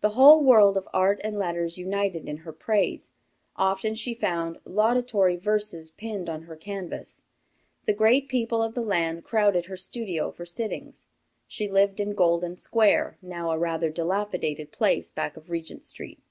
The 0.00 0.08
whole 0.16 0.42
world 0.42 0.78
of 0.78 0.88
art 0.90 1.20
and 1.22 1.38
letters 1.38 1.76
united 1.76 2.26
in 2.26 2.38
her 2.38 2.50
praise. 2.54 3.10
Often 3.56 3.96
she 3.96 4.14
found 4.14 4.58
laudatory 4.64 5.36
verses 5.36 5.90
pinned 5.90 6.30
on 6.30 6.44
her 6.44 6.56
canvas. 6.56 7.20
The 7.84 7.92
great 7.92 8.26
people 8.26 8.62
of 8.62 8.72
the 8.74 8.80
land 8.80 9.22
crowded 9.24 9.66
her 9.66 9.76
studio 9.76 10.30
for 10.30 10.46
sittings. 10.46 11.08
She 11.46 11.68
lived 11.70 12.00
in 12.00 12.14
Golden 12.14 12.56
Square, 12.56 13.18
now 13.20 13.50
a 13.50 13.58
rather 13.58 13.90
dilapidated 13.90 14.72
place 14.72 15.10
back 15.10 15.36
of 15.36 15.50
Regent 15.50 15.84
Street. 15.84 16.22